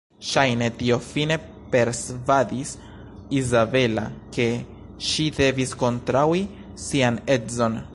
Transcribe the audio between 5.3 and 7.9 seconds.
devis kontraŭi sian edzon.